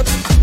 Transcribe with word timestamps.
up. 0.00 0.39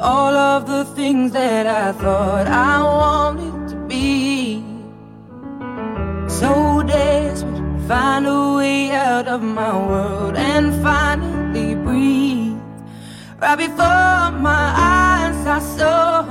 All 0.00 0.34
of 0.34 0.66
the 0.66 0.84
things 0.96 1.32
that 1.32 1.66
I 1.66 1.92
thought 1.92 2.46
I 2.46 2.82
wanted 2.82 3.68
to 3.68 3.76
be. 3.86 4.64
So 6.28 6.82
desperate 6.82 7.56
to 7.56 7.88
find 7.88 8.26
a 8.26 8.56
way 8.56 8.90
out 8.90 9.28
of 9.28 9.42
my 9.42 9.76
world 9.86 10.36
and 10.36 10.74
finally 10.82 11.74
breathe. 11.76 12.58
Right 13.40 13.58
before 13.58 14.30
my 14.48 14.66
eyes, 14.76 15.46
I 15.46 15.60
saw 15.60 16.22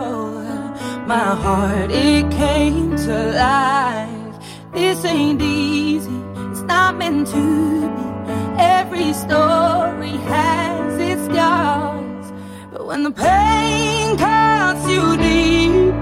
my 1.06 1.30
heart, 1.44 1.90
it 1.92 2.30
came 2.32 2.98
to 2.98 3.32
life. 3.32 4.36
This 4.74 5.06
ain't 5.06 5.42
easy, 5.42 6.22
it's 6.52 6.62
not 6.62 6.98
meant 6.98 7.28
to 7.28 7.88
be. 7.96 8.62
Every 8.62 9.14
story 9.14 10.18
has 10.28 11.00
its 11.00 11.24
scars. 11.26 11.77
When 12.88 13.04
the 13.04 13.12
pain 13.12 14.16
cuts 14.16 14.90
you 14.90 15.18
deep, 15.18 15.94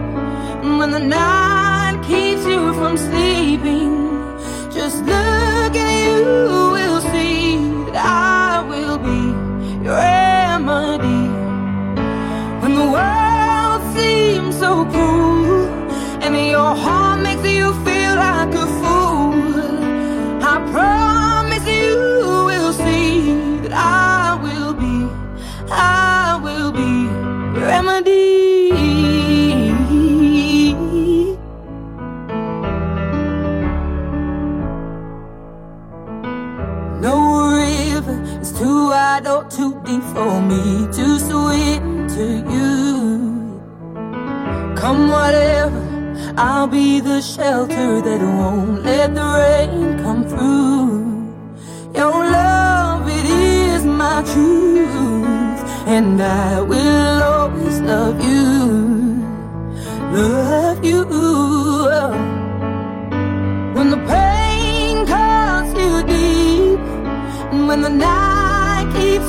and 0.63 0.77
when 0.77 0.91
the 0.91 0.99
night 0.99 1.99
keeps 2.05 2.45
you 2.45 2.75
from 2.75 2.95
sleeping, 2.95 4.37
just 4.71 4.99
look 4.99 5.73
and 5.83 5.93
you 6.05 6.23
will 6.75 7.01
see 7.01 7.57
that 7.85 8.05
I 8.05 8.61
will 8.69 8.99
be 8.99 9.21
your 9.83 9.95
remedy. 9.95 11.23
When 12.61 12.75
the 12.75 12.87
world 12.95 13.81
seems 13.97 14.55
so 14.59 14.85
cruel, 14.85 15.65
and 16.21 16.35
your 16.35 16.75
heart 16.75 17.24
or 39.95 40.01
for 40.13 40.41
me 40.41 40.87
to 40.91 41.19
swim 41.19 42.07
to 42.09 42.25
you. 42.53 42.73
Come 44.75 45.09
whatever, 45.09 45.83
I'll 46.37 46.67
be 46.67 46.99
the 46.99 47.21
shelter 47.21 48.01
that 48.01 48.21
won't 48.21 48.83
let 48.83 49.15
the 49.15 49.27
rain 49.41 49.99
come 50.03 50.23
through. 50.27 50.95
Your 51.93 52.11
love, 52.11 53.07
it 53.07 53.25
is 53.25 53.85
my 53.85 54.21
truth, 54.33 55.59
and 55.87 56.21
I 56.21 56.61
will 56.61 57.23
always 57.23 57.79
love 57.81 58.21
you, 58.23 59.23
love 60.11 60.83
you. 60.83 61.54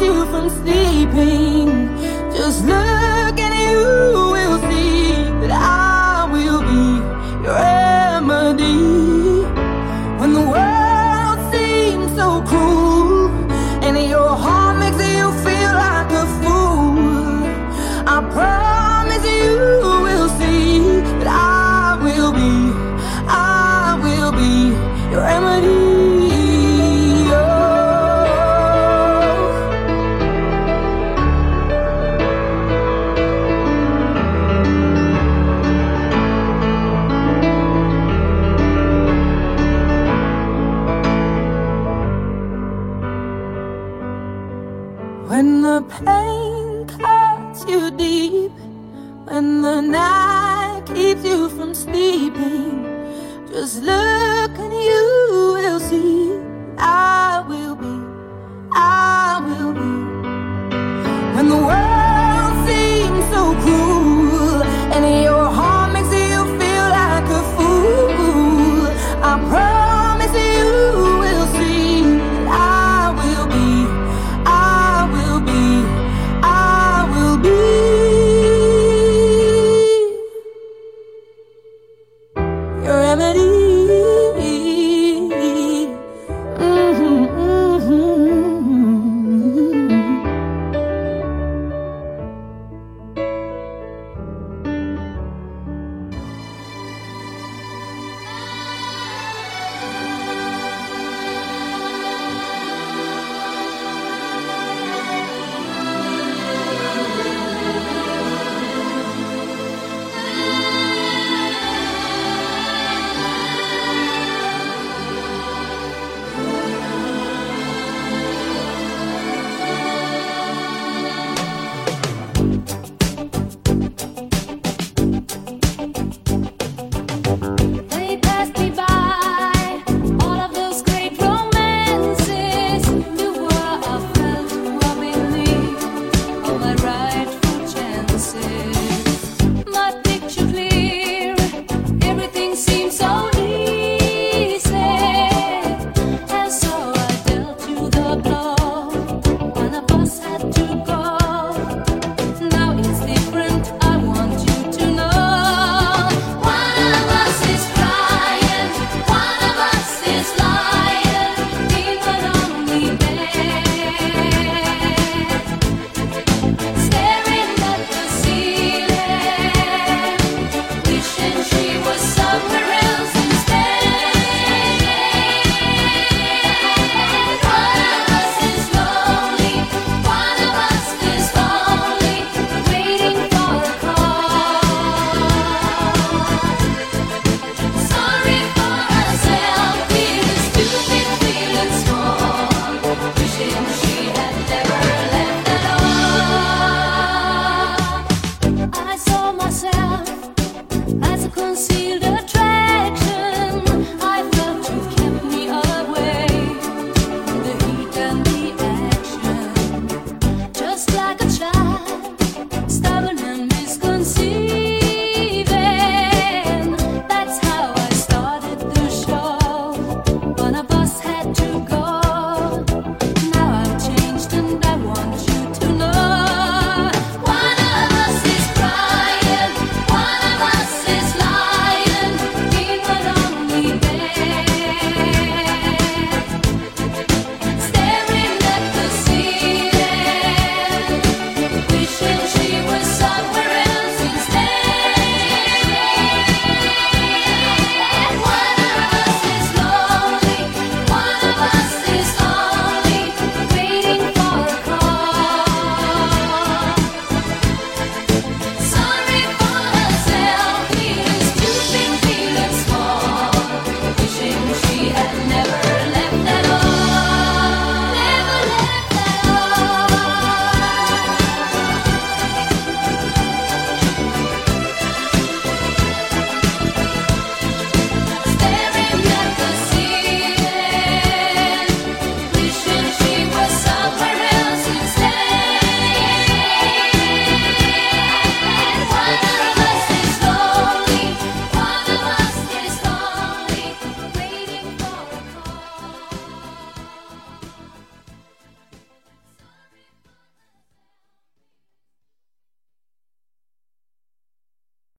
You 0.00 0.26
from 0.26 0.50
sleeping, 0.50 1.88
just 2.32 2.64
look 2.64 2.95